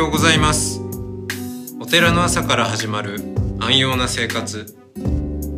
[0.00, 0.80] はようございます。
[1.78, 3.20] お寺の朝から始まる
[3.60, 4.74] 安養な生活。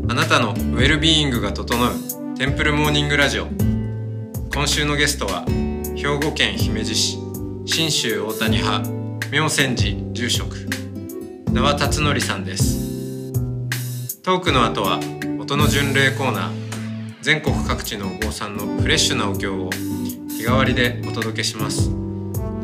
[0.09, 3.47] あなたのウェルビーイングが整うテンプルモーニングラジオ。
[4.53, 5.45] 今週のゲストは
[5.95, 7.19] 兵庫県姫路市
[7.67, 8.91] 信州大谷派
[9.31, 10.57] 妙泉寺住職
[11.53, 13.33] 名和達則さんです。
[14.23, 14.99] トークの後は
[15.39, 17.23] 音の巡礼コーナー。
[17.23, 21.91] 全国各地のお坊さんのフレッシュなお経を日替わりでお届けします。
[21.91, 21.95] こ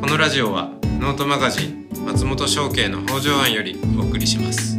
[0.09, 4.78] のラジオはノートマガジン松本商家の北条庵よりお送りします。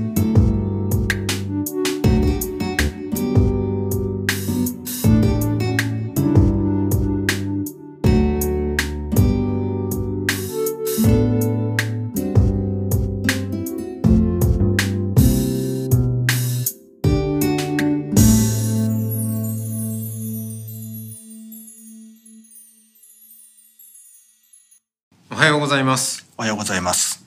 [25.69, 27.23] ございますおはようございます。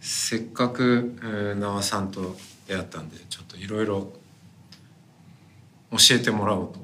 [0.00, 2.34] せっかく、えー、縄さんと
[2.66, 4.12] 出会ったんでちょっといろいろ
[5.92, 6.80] 教えてもらおうと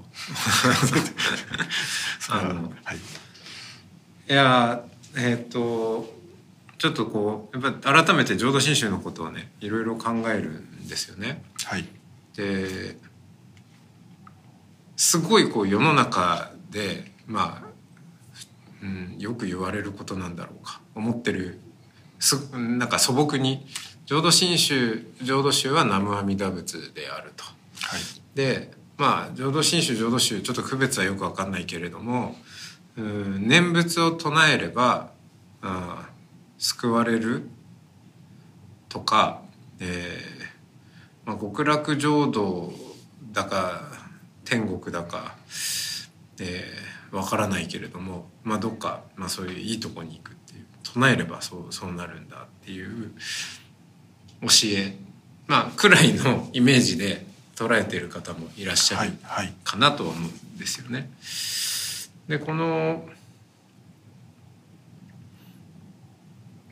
[2.30, 2.98] あのはい。
[2.98, 3.00] い
[4.28, 6.16] やーえっ、と
[6.78, 11.42] ちょっとこうやっぱ改めて浄土真宗のことはねいろいろ考えるんですよね。
[11.64, 11.88] はい。
[12.36, 12.96] で
[14.96, 17.69] すごいこう世の中でまあ、
[18.82, 21.60] うん、よく言われることなんだろうか思ってる
[22.18, 23.66] すなんか素朴に
[24.06, 27.44] 浄土真宗浄土宗は南無阿弥陀仏であると。
[27.44, 27.50] は
[27.96, 28.00] い。
[28.34, 32.36] でまあ浄土真宗浄土宗ちょっと区別はよく分かんないけれども
[32.96, 35.12] うん念仏を唱えれば
[35.62, 36.10] あー
[36.58, 37.48] 救われる
[38.90, 39.42] とか、
[39.80, 40.50] えー
[41.24, 42.72] まあ、極楽浄土
[43.32, 43.82] だか
[44.44, 45.36] 天国だか、
[46.40, 53.12] えー、分からないけれども、まあ、どっか、まあ、そういういいとこに行くっていう唱えればそうそうなるんだっていう
[54.42, 54.96] 教え
[55.46, 57.26] まあくらいのイメージで
[57.56, 59.12] 捉えている方もいらっしゃる。
[59.64, 61.10] かなとは思うんですよね。
[62.28, 63.04] でこの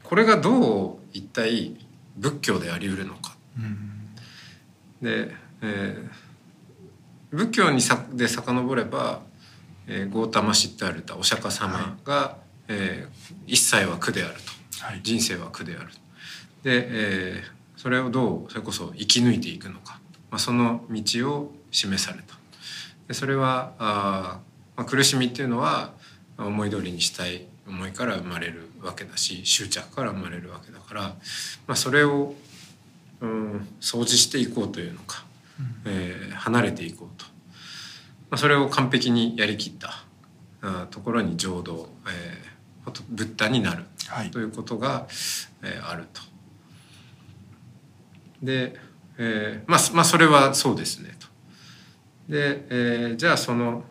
[0.02, 1.76] これがどう一体
[2.16, 3.36] 仏教であり得るのか。
[3.58, 4.14] うん。
[5.02, 6.28] で、えー
[7.30, 9.20] 仏教にさで遡れば、
[9.88, 12.36] えー、ゴータマシッタールタお釈迦様が、
[12.68, 14.84] えー一切は苦であると。
[14.84, 15.00] はい。
[15.02, 15.88] 人生は苦である
[16.62, 20.00] で、えーそれをどうそれこそ生き抜いていくのか、
[20.32, 22.34] まあ、その道を示された。
[23.06, 25.92] でそれはあー、まあ、苦しみっていうのは
[26.36, 31.14] 思い通りにしたい思いから生まれるわけだし執着から生まれるわけだから、ま
[31.68, 32.34] あ、それを、
[33.20, 35.24] うん、掃除していこうというのか、
[35.86, 37.26] えー離れていこうと、
[38.30, 40.04] まあ、それを完璧にやりきった
[40.90, 44.38] ところに浄土、えー、ブッダになるはいと。
[44.38, 45.06] いうことが、
[45.62, 46.20] えーあると。
[48.42, 48.74] で、
[49.18, 51.26] えーまあまあそれはそうですねと。
[52.32, 53.84] で、えーじゃあその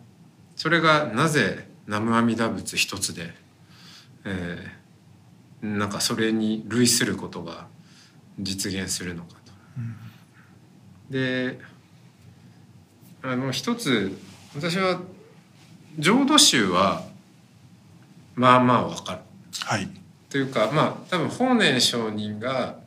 [0.55, 3.33] それがなぜ南無阿弥陀仏一つで、
[4.25, 4.77] えー
[5.61, 7.65] なんかそれに類することが
[8.39, 9.53] 実現するのかと。
[11.09, 11.59] で
[13.29, 14.17] あの一つ
[14.55, 15.01] 私は
[15.99, 17.03] 浄土宗は
[18.35, 19.19] まあまあわかる。
[19.65, 19.89] はい。
[20.29, 22.79] というかまあ多分法然上人が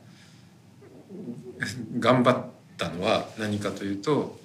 [1.99, 2.45] 頑張っ
[2.77, 4.39] たのは何かというと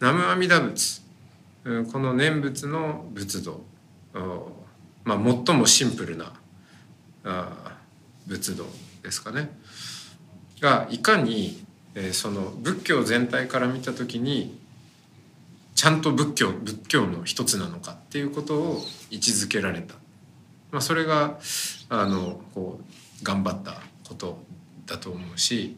[0.00, 1.02] 南無阿弥陀仏
[1.64, 3.62] うんこの念仏の仏道
[4.14, 4.40] うん
[5.04, 6.32] まあ最もシンプルな
[7.24, 7.76] あ
[8.26, 8.66] 仏道
[9.02, 9.50] ですかね
[10.60, 14.63] がいかに、えーその仏教全体から見た時に
[15.84, 19.92] ちゃんと仏教仏教の一つなのかっていうことを位置づけられた、
[20.70, 21.38] まあ、それが
[21.90, 24.38] あのこう頑張ったこと
[24.86, 25.76] だと思うし。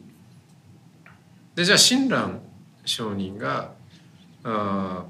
[1.55, 2.39] でじゃあ親鸞
[2.85, 3.73] 上人が
[4.45, 5.03] あ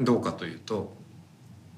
[0.00, 0.92] どうかというと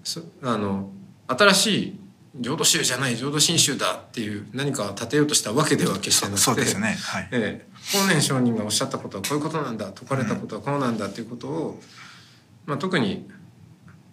[0.03, 0.89] そあの
[1.27, 2.00] 新しい
[2.38, 6.97] 浄土宗じゃない浄土真宗だっていう何かを立てようとしたわけでは決してなくてそうですね。
[7.00, 7.29] はい。
[7.32, 11.82] ええ、法然上人がおっしゃったことはこういうことなんだ説かれたことはこうなんだっていうことを、
[12.67, 13.29] まあ、特に、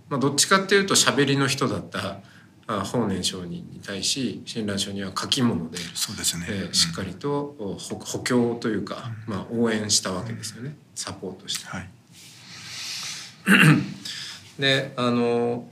[0.09, 2.19] まあ、どっちかっていうと喋りの人だった
[2.65, 6.47] あ法然上人に対し親鸞上人は書き物で、そうですね。
[6.49, 11.67] ええしっかりとお補補強というか、まあ、応援したわけですよねサポートして。
[11.67, 11.89] はい。
[14.59, 15.69] であの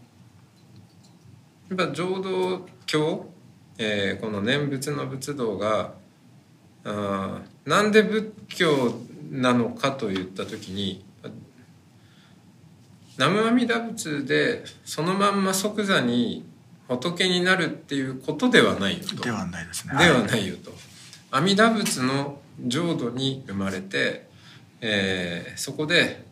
[1.69, 3.25] やっぱ浄土教、
[3.77, 5.93] えーこの念仏の仏道が
[6.83, 8.93] あーなんで仏教
[9.31, 11.03] なのかといった時に
[13.17, 16.45] 南無阿弥陀仏でそのまんま即座に
[16.87, 19.23] 仏になるっていうことではないよと。
[19.23, 19.97] ではないですね。
[19.97, 20.71] ではないよと、
[21.31, 24.27] 阿弥陀仏の浄土に生まれて、
[24.81, 26.25] えーそこで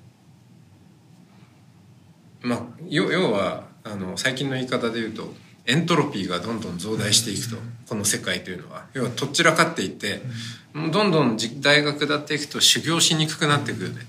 [2.41, 5.33] まあ要要はあの最近の言い方で言うと
[5.65, 7.57] エントロピーがどんどん増大していくと、
[7.87, 10.21] この世界というのは要はとっちらかっていって、
[10.73, 14.05] もうどんどんじ大学だっていくと修行しにくくなってくるねと。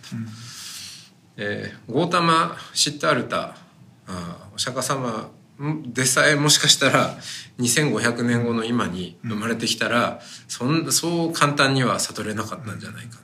[1.37, 3.57] えーゴータマ・シッタールタ
[4.07, 5.31] あーお釈迦様
[5.87, 7.17] でさえもしかしたら
[7.59, 13.23] 2500年後の今に生まれてきたら、そんそう簡単には悟れなかったんじゃないかと。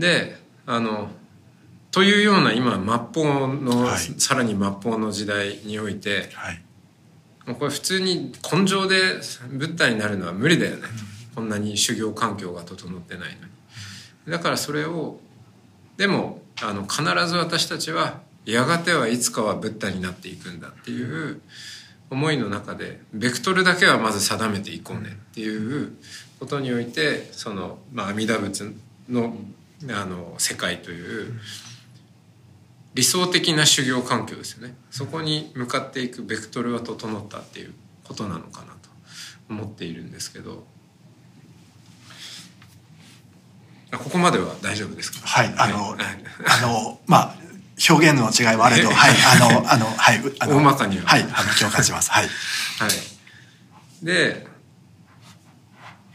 [0.00, 1.10] であの
[1.90, 2.74] というような今
[3.12, 3.98] 末法の、はい。
[3.98, 6.62] さらに末法の時代においてはい。
[7.46, 8.96] もうこれ普通に根性で
[9.48, 10.82] ブッダになるのは無理だよね。
[10.82, 10.88] と、
[11.36, 14.32] こんなに修行環境が整ってないのに。
[14.32, 15.18] だからそれを
[15.96, 21.40] でもあの必ず私たちはやがてはいつかはブッダになっていくんだっていう
[22.10, 25.96] 思いの中でベクトルだけはまず定めていこうねっていう
[26.40, 28.74] ことにおいてその、まあ、阿弥陀仏
[29.08, 29.34] の
[29.90, 31.34] あの世界という
[32.98, 34.74] 理想的な修行環境ですよね。
[34.90, 37.72] そこに向かっていくベクトルは整ったっていう
[38.02, 38.90] ことなのかなと
[39.48, 40.66] 思っているんですけど。
[43.92, 45.20] あここまでは大丈夫ですか？
[45.24, 45.98] はいあのはい。
[45.98, 47.34] あのまあ
[47.88, 51.04] 表現の違いはあれどはいあのあのはいうあの大まかには。
[51.06, 52.10] はいあの共感します。
[52.10, 52.24] はい。
[52.24, 52.30] は
[54.02, 54.44] い、で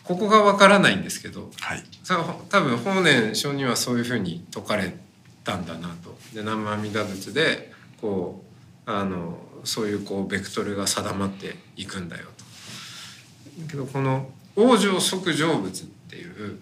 [0.04, 1.50] ここがわからないんですけど。
[1.62, 1.84] はい。
[2.04, 4.94] さ多分法然上人はそういうふうに説かれ
[5.44, 6.18] たんだなと。
[6.34, 8.44] で南無阿弥陀仏でこ
[8.88, 13.64] うあのそういうこうベクトルが定まっていくんだよと。
[13.64, 16.60] だけどこの「往生即成仏」っていう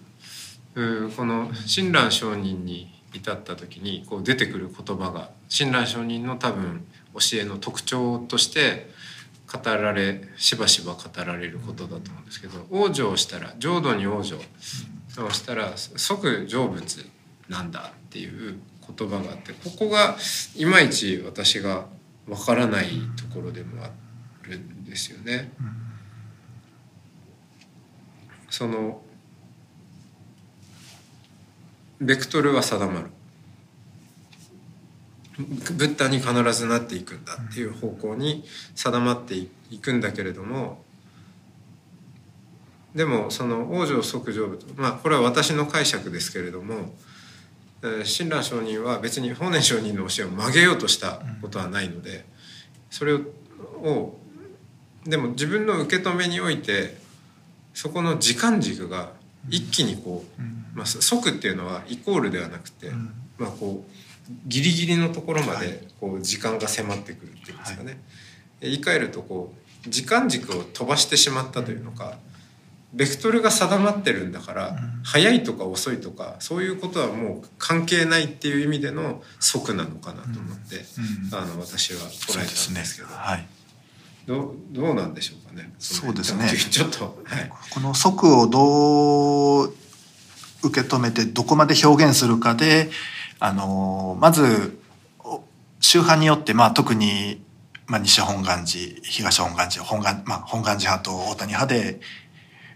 [0.74, 8.90] うこの親鸞上人に至った時にこう出てくる言葉が親鸞上人の多分教えの特徴として
[9.52, 17.06] 語られしばしば語られることだと思うんですけど往生したら浄土に往生をしたら即成仏
[17.50, 18.58] なんだっていう
[18.96, 20.16] 言葉があってここが
[20.56, 21.86] いまいち私が
[22.28, 22.86] わからない
[23.16, 23.90] ところでもあ
[24.42, 25.52] るんですよね。
[28.50, 29.02] その
[32.00, 33.10] ベクトルは定まる
[35.38, 38.44] ブッダに必ずなっていくんだっていう方向に
[38.74, 39.48] 定まってい
[39.80, 40.82] くんだけれども
[42.94, 46.92] でもその往生即成仏まあこれは私の解釈ですけれども
[47.82, 52.24] 親鸞上人は別に法然上人の教えを曲げようとしたことはないので
[52.90, 53.20] それを
[53.82, 54.18] を
[55.04, 56.96] でも自分の受け止めにおいて
[57.74, 59.12] そこの時間軸が
[59.48, 60.42] 一気にこう、
[60.76, 62.90] まあ、即っていうのはイコールではなくて、
[63.38, 63.90] まあこう
[64.46, 67.98] ギリギリのところまでこう時間が迫ってくるっていうんですかね、
[68.60, 69.52] 言い換えるとこ
[69.84, 72.18] う時間軸を飛ばしてしまったというのか
[72.92, 83.08] ベクトルが定まってるんだから、早いとか遅いとかそういうことはもう関係ないっていう意味での即なのかなと思って、うんあの私は捉えたんですけど。
[83.08, 83.46] はい。
[84.26, 85.72] どうどうなんでしょうかね。
[85.78, 86.48] そうですね。
[86.48, 87.52] ちょっとはい。
[87.70, 89.74] この即をどう
[90.62, 92.90] 受け止めてどこまで表現するかで
[93.40, 94.78] あのまず
[95.18, 95.42] お
[95.80, 97.42] 宗派によって、まあ、特に、
[97.86, 102.00] まあ、西本願寺東本願寺本願,、まあ、本願寺派と大谷派で、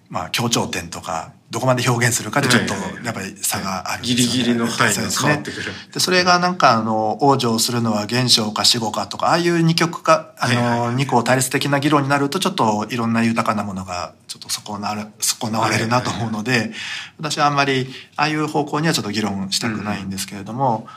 [0.09, 4.39] まあ、強調点とかどこまで表現するかでちょっとやっぱり差があるんですギよね。
[4.39, 5.73] リギリの範囲が変わってくる。
[5.93, 16.73] でそれがなんかあの往生するのは現象か死後かとかああいう二極化あの二項対立的な議論になるとちょっといろんな豊かなものがちょっと損なわれ損なわれるなと思うので
[17.19, 20.89] 私はあんまりああいう方向にはちょっと議論したくないんですけれども、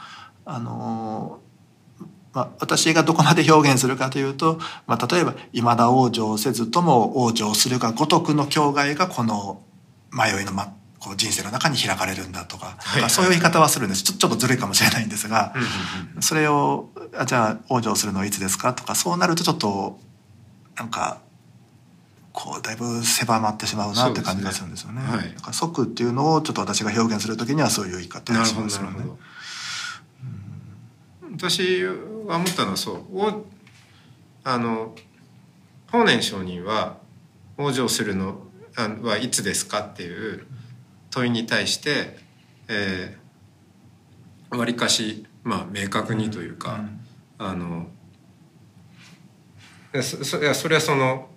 [0.46, 1.40] あの
[2.34, 9.62] まあ、私がどこまで表現するかというと、まあ、例えば「未だ往生せずとも往生するが如くの境外がこの
[10.12, 13.02] 迷いの、ま、こう人生の中に開かれるんだ」とか、はい。
[13.02, 14.04] はいそういう言い方はするんです。
[14.04, 15.54] ちょちょっとずるいかもしれないんですが、
[16.20, 20.00] それをあじゃあ往生するのはいつですかとかそうなるとちょっと
[20.78, 21.18] なんか
[22.32, 25.02] こうだいぶ狭まってしまうなって感じがするんですよね。
[25.02, 25.36] ねはい。
[25.52, 29.06] 即っていうのをちょっと私が表現するときにはそういう言い方をしますよね。
[31.40, 33.18] 私は思ったのはそう。
[33.18, 33.46] お
[34.44, 34.94] あの
[35.90, 36.98] 法然上人は
[37.58, 38.42] 往生するの
[38.76, 40.46] あはいつですかっていう
[41.12, 42.18] 問いに対して
[42.68, 46.84] えーわりかしまあ明確にというか、
[47.38, 47.88] あの
[49.94, 51.30] いやそそいやそれはその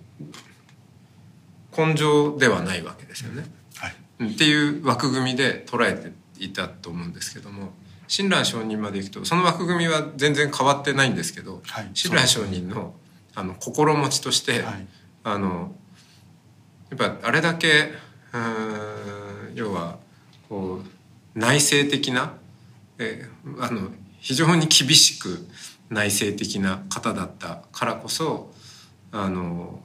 [1.77, 3.45] 根性ではないわけですよね。
[3.77, 3.89] は
[4.27, 4.33] い。
[4.33, 6.13] っていう枠組みで捉えて
[6.45, 7.73] いたと思うんですけども
[8.13, 11.91] 親鸞上人までいくとその枠組みは全然変わってないんですけど、はい。
[11.95, 12.95] 親鸞上人の
[13.35, 14.87] あの心持ちとして、はい。
[15.25, 15.75] あの
[16.91, 17.69] やっぱあれだけ
[18.35, 19.99] うーん要は
[20.51, 22.35] こう内省的な、
[22.99, 23.89] えーあの
[24.21, 25.49] 非常に厳しく
[25.89, 28.53] 内省的な方だったからこそ
[29.11, 29.81] あの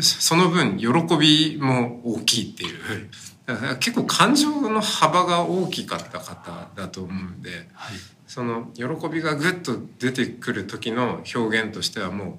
[0.00, 3.10] その分喜びも大きいっていう
[3.46, 7.68] だから結構感情の幅が大きかった方だと思うんで。
[7.72, 7.96] はい。
[8.26, 12.36] その喜びがぐっと出てくる時の表現としてはもう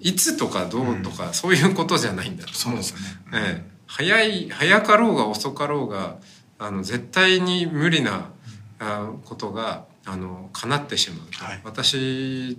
[0.00, 3.04] いつとかどうとか、そういうことじゃないんだとそうですよね。
[3.32, 3.74] もうええ。
[3.86, 6.18] 早い早かろうが遅かろうが
[6.58, 8.30] あの絶対に無理な
[8.78, 11.60] あことがあの叶ってしまうと、はい。
[11.64, 12.58] 私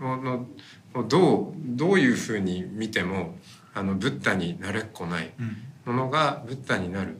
[0.00, 0.46] の
[0.94, 3.36] のどうどういうふうに見ても
[3.72, 5.32] あのブッダになれっこない。
[5.38, 7.18] うんものがブッダになる。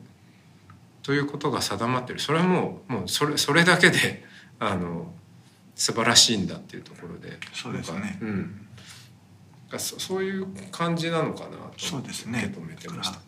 [1.03, 2.21] ということが定まってる。
[2.21, 4.25] それはもうもうそれそれだけで
[4.61, 5.13] あの
[5.75, 7.39] 素晴らしいんだっていうところで。
[7.55, 8.19] そうですね。
[8.21, 8.67] うん。
[9.71, 13.17] がそそういう感じなのかなと受け止めてました。
[13.17, 13.23] ね。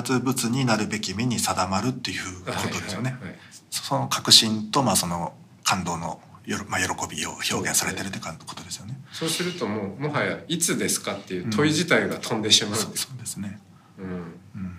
[0.00, 3.38] 必ず仏になるべき身に定まるっていうことですよね、はいはいはい
[3.70, 8.98] その確信と、まあ、その感動のよろ、まあ、喜びを表現されてるってことですよね。
[9.12, 13.06] そうするともうもはやいつですかっていう問い自体が飛んでしまううです。
[13.06, 13.60] そうですね
[13.98, 14.10] うん。
[14.10, 14.78] うん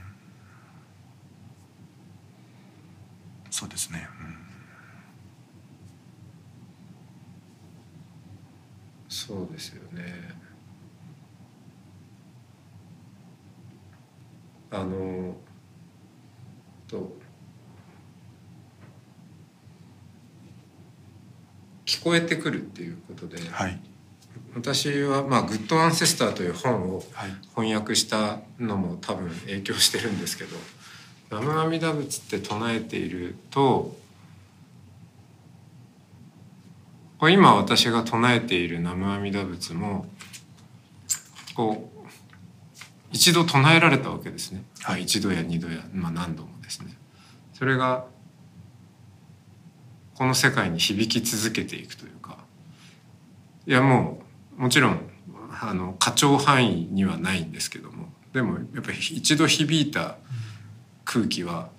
[3.52, 4.08] そうですね、
[9.10, 10.04] そうですよね。
[14.72, 15.36] あの
[16.88, 17.18] と
[21.86, 23.80] 聞こえてくるっていうことで、うん、はい
[24.56, 27.36] 私は、まあ「グッドアンセスター」という本をはい。
[27.56, 30.56] 翻訳したのも多分影響してるんですけど
[31.30, 33.98] 「南無阿弥陀仏」って唱えていると
[37.22, 40.08] 今私が唱えている南無阿弥陀仏も
[41.54, 42.00] こう
[43.12, 45.04] 一度唱えられたわけですね、まあはい。
[45.04, 46.94] 一度や二度や、まあ、何度もですね。
[47.54, 48.06] それが
[50.16, 52.38] この世界に響き続けていくというか
[53.70, 54.20] いやも
[54.58, 55.00] うもちろん
[55.62, 58.10] あの過長範囲にはないんですけども。
[58.34, 60.18] でもやっぱり一度響いた
[61.06, 61.70] 空気は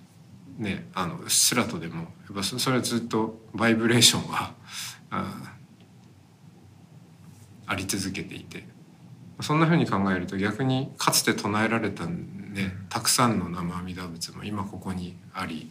[0.57, 4.55] ねあのスラトでもやっぱそれはずっとバイブレーションは
[5.11, 5.55] あ
[7.67, 8.69] あり続けていて。
[9.43, 15.71] そんなふうに考えると逆にかつて唱えられたねたくさんの生阿弥陀仏も今ここにあり、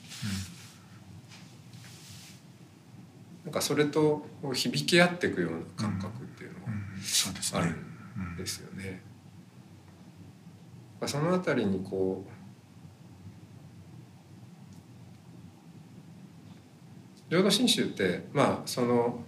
[3.49, 7.71] なんかそれと響き合っていくような感覚っていうのがあね。
[8.15, 9.01] るんですよね。
[11.07, 12.23] そのあたりにこ
[17.27, 19.23] う浄土真宗ってまあその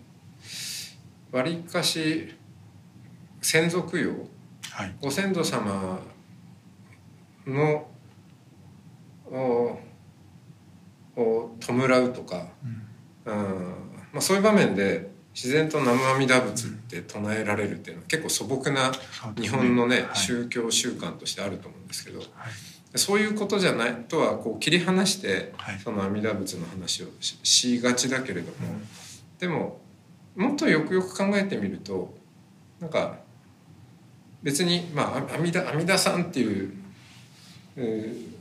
[1.31, 2.35] わりかし
[3.41, 4.11] 先祖供養
[4.69, 4.95] はい。
[5.01, 5.99] ご先祖様
[7.47, 7.87] の
[9.31, 9.79] お
[11.15, 12.47] を弔うとか、
[13.25, 13.33] うん。
[13.33, 18.91] うんまあ、そういう場面で自然と南無阿弥陀仏って唱えられるっていうのは結構素朴な
[19.39, 20.17] 日本のねはい。
[20.17, 22.27] 宗教習慣としてあると思うんですけどはい。
[22.95, 25.79] そういうことじゃないとはこう切り離してはい。
[25.79, 28.87] その阿弥陀仏の話をししがちだけれどもうん。
[29.39, 29.79] でも
[30.35, 32.13] もっとよくよく考えてみると
[32.81, 33.17] なんか
[34.43, 36.73] 別にまああ阿弥陀阿弥陀さんっていう、
[37.77, 38.31] えー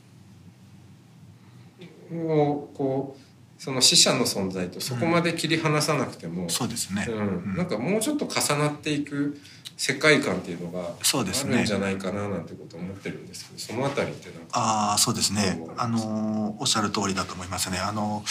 [2.12, 3.29] をこう
[3.62, 9.38] その死者の存在とそこまで切り離さなくても、そうですね、うん、なんかもうちょっと重なっていく
[9.76, 11.56] 世界観っていうのがあそうですね。
[11.58, 14.46] るんじゃないかななんてことを思ってるんですけどそのあたりってなんか？
[14.52, 15.62] ああそうですね。
[15.76, 17.76] あのおっしゃる通りだと思いますね。
[17.76, 18.24] あの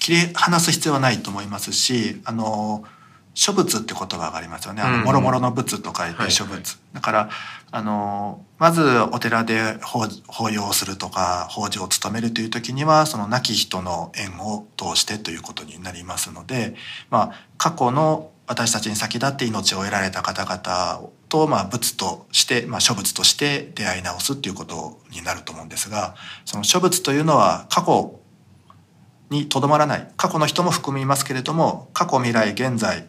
[0.00, 2.84] 切り離す必要はないと思いますしあの
[3.34, 4.82] 諸仏って言葉がありますよね。
[4.82, 6.50] あの、うんもろもろの仏と書いて諸仏。
[6.50, 6.64] はいはい
[6.94, 7.30] だから、
[7.72, 16.76] あの、まずお寺で法法要をするとか、法事を務めるという時には、その亡き人の縁を通してということになりますので、
[17.10, 26.14] まあ、過去の私たちに先立って命を得られた方々と、まあ、仏として、まあ、諸仏として出会い直すっていうことになると思うんですが、
[26.44, 28.20] その諸仏というのは過去
[29.30, 33.06] にとどまらない過去の人も含みますけれども過去未来現在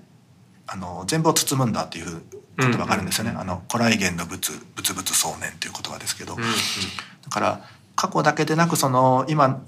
[0.68, 2.22] あの全部を包むんだという
[2.58, 3.32] 言葉があるんですよね。
[3.32, 3.36] うん。
[3.36, 6.42] うんあの古来元の仏仏仏想念という言葉ですけど、うん。
[6.42, 7.62] だから
[7.96, 9.62] 過去だけでなくその今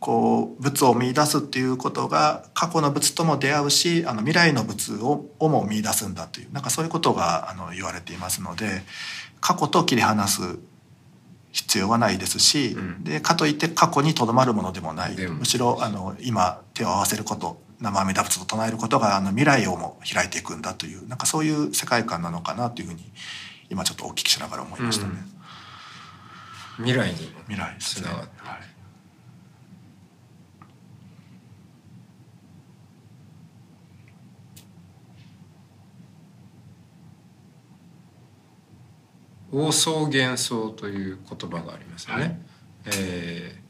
[0.00, 8.82] こう仏を見出すっていうことが過去の仏とも出会うしあの未来の仏ををも見出すんだというなんかそういうことがあの言われていますので
[9.40, 10.58] 過去と切り離す
[11.52, 13.04] 必要はないですし、うん。
[13.04, 15.16] でかといって過去にとどまるものでもない。
[15.16, 23.10] むしろあの今手を合わせること生阿弥陀仏と唱えることがあの未来をも開いていくんだというなんかそういう世界観なのかなというふうに
[23.70, 25.12] 今ちょっとお聞きしながら思いましたね。
[26.78, 27.14] うん、未来に
[27.48, 28.70] 未来つながって、はい
[39.52, 42.22] 王相幻想という言葉がありますよね。
[42.22, 42.36] はい、
[42.96, 43.60] え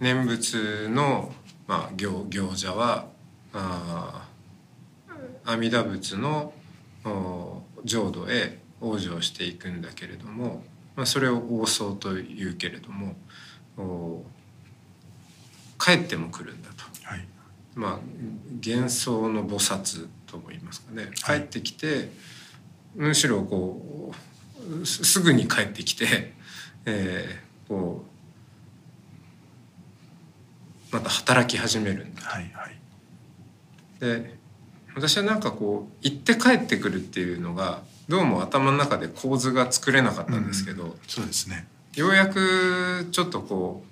[0.00, 1.32] ー、念仏の、
[1.72, 3.06] まあ、行行者は
[3.54, 4.28] あ
[5.46, 6.52] 阿弥陀仏の
[7.82, 10.64] 浄土へ往生していくんだけれども、
[10.96, 14.22] まあ、それを王相というけれども
[15.82, 16.84] 帰っても来るんだと。
[17.04, 17.26] はい、
[17.74, 17.98] まあ
[18.62, 21.10] 幻想の菩薩とも言いますかね。
[21.24, 22.08] 帰ってきて、はい
[22.94, 24.12] むしろこ
[24.82, 26.34] うすぐに帰ってきて、
[26.84, 28.11] えー、こう
[30.92, 32.76] また働き始めるんだ、はいはい、
[34.00, 34.38] で
[34.94, 41.66] 私はなんかこう行って帰ってくるっていうのがどうも頭の中で構図が作れなかったんですけど、うん、そうですね。
[41.94, 43.84] ようやくちょっとこ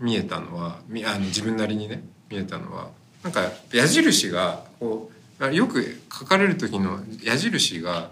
[0.00, 2.90] う見えたのはあの自分なりにね見えたのは
[3.22, 8.10] なんか矢印がこうよく書かれる時の矢印が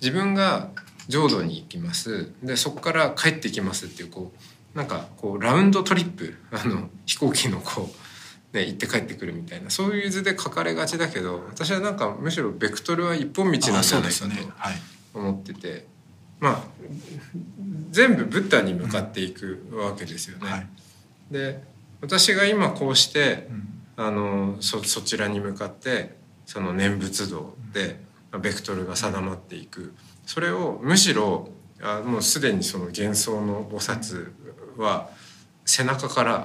[0.00, 0.68] 自分が
[1.08, 2.32] 浄土に行きます。
[2.42, 4.38] でそこから帰ってきますっていうこう
[4.74, 7.92] なんかこうラウンドトリップ あの飛行機のこ
[8.52, 14.26] う、ね、行って帰ってくるみたいなそういう図で書かれがちだけど私はなんかむしろベクトルは一本道なんじゃないか
[15.12, 15.86] と思ってて、
[16.38, 16.64] まあ
[17.90, 20.44] 全部ブッダに向かっていくわけですよね。
[20.44, 20.66] うんはい、
[21.32, 21.62] で
[22.00, 23.48] 私が今こうして、
[23.96, 28.00] うん、あのそそちらに向かってその念仏道で
[28.40, 29.94] ベクトルが定まっていく。
[30.26, 31.50] それをむしろ
[31.82, 34.32] あもうすでにその幻想の菩薩
[34.76, 35.10] は
[35.64, 36.44] 背中から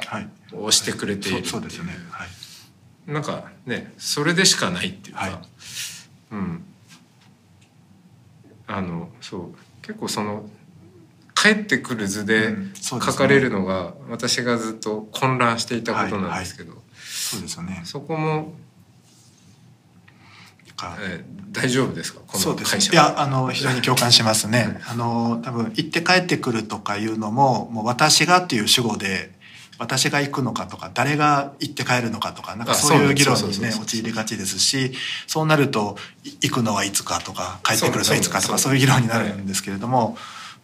[0.53, 1.37] 押してくれている。
[1.39, 1.91] っていう、ね。
[2.11, 5.39] はい、なんかねそれでしかないっていうか、はい、
[6.31, 6.63] うん。
[8.67, 9.55] あのそう。
[9.81, 10.49] 結構その
[11.35, 17.81] 帰ってくる図で書かれるのが私がずっと混乱していたことなんですけど、そうですよね。
[17.85, 18.53] そこも
[20.75, 22.21] か、えー、大丈夫ですか？
[22.27, 24.79] この会社いやあの非常に共感しますね。
[24.87, 29.31] あの多分行って帰ってくるとかいうのももう私がっていう主語で
[29.77, 34.93] 私が行くのかとか誰が行って帰るのかとかなんかそういう議論にね陥りがちですし
[35.27, 40.17] そうなると行くのはいつかとか帰ってくるのはいつかとかそういう議論になるんですけれども。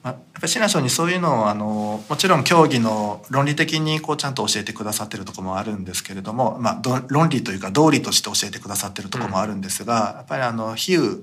[0.04, 11.22] まあ、やっぱりシナショにそういうのをあのもちろん競技の論理的にこうちゃんと教えてくださってるとこもあるんですけれども、まあ、論理というか道理として教えてくださってるとこもあるんですが、うん、やっぱりあの比喩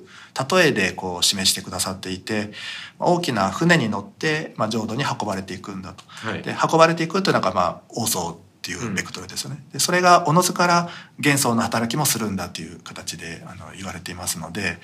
[0.57, 2.53] 例えでこう示してくださっていて
[3.01, 6.05] 大きな船に乗って、まあ、浄土に運ばれていくんだと。
[6.07, 9.63] はい、で運ばれていくというのが、まあ、王僧っていうベクトルですよね。
[9.73, 14.79] でそれがおのずから幻想の働きもするんだという形であの言われていますので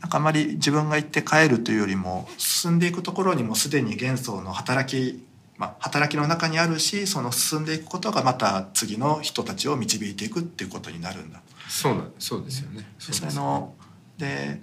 [0.00, 5.24] なんかあまり自分が行って帰るというよりも進んでいくところにもすでに幻想の働き、
[5.56, 11.40] まあ、働きの中にあるしその進んでいくことがまた次の人たちを導いていくっていうことになるんだ。
[11.68, 12.86] そうなそうですよね。
[12.98, 13.72] それの
[14.18, 14.60] で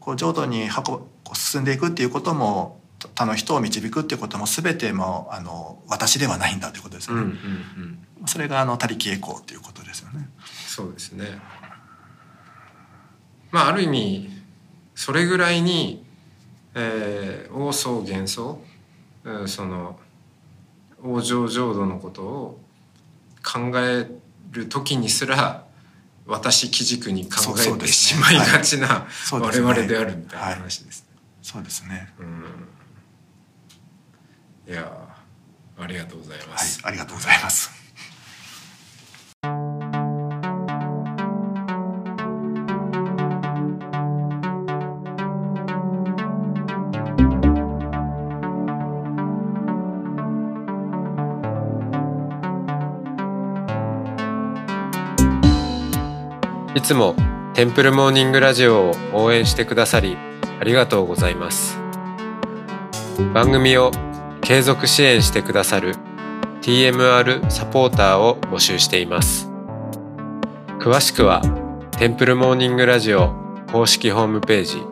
[0.00, 7.22] こう浄土に運こう進んでいくっていうことも他の人を導くっていうことも全てもあの私ではないんだということですよね。
[7.22, 7.34] うんうん
[8.20, 10.28] うん、それがあの他力栄光ということですよね。
[10.66, 11.38] そうですね。
[13.50, 14.30] まあある意味
[14.94, 16.04] それぐらいに、
[16.74, 18.62] えー、王僧幻想、
[19.24, 19.98] うん、その
[21.02, 22.60] 往生浄土のことを
[23.44, 24.08] 考え
[24.50, 25.64] る時にすら
[26.26, 31.08] 私基軸に考えてしまいがちな我々であるみたいな話ですね。
[31.42, 32.08] そうですね。
[32.18, 32.44] うん、
[34.66, 34.90] いや
[35.78, 36.82] ありがとうございます。
[36.82, 37.84] はい、ありがとうございます。
[56.84, 57.16] つも
[57.54, 60.18] テンプルモーニングラジオを応援してくださり
[60.60, 61.78] ありがとうございます
[63.32, 63.90] 番組を
[64.44, 65.94] 継続支援してくださる
[66.60, 69.48] TMR サポーターを募集しています
[70.78, 71.40] 詳しくは
[71.98, 73.32] テンプルモーニングラジオ
[73.72, 74.82] 公式ホームページ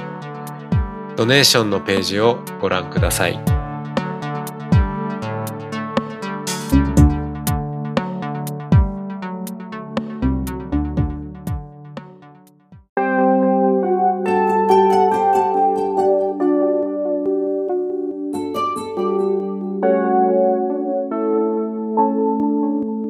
[1.17, 3.58] ドネーションのページをご覧ください。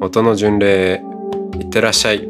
[0.00, 1.02] 音の巡礼へ
[1.58, 2.28] いってらっしゃい。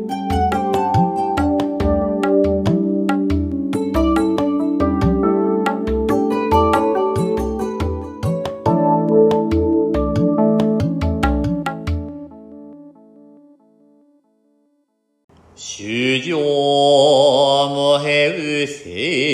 [15.56, 19.33] 主上もへうせ